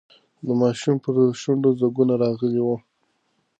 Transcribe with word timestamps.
د 0.45 0.47
ماشوم 0.61 0.95
پر 1.03 1.15
شونډو 1.41 1.69
ځگونه 1.81 2.13
راغلي 2.23 2.61
وو. 2.63 2.75